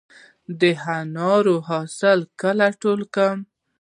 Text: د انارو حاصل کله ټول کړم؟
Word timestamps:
د 0.59 0.61
انارو 0.97 1.55
حاصل 1.67 2.19
کله 2.41 2.67
ټول 2.81 2.99
کړم؟ 3.15 3.39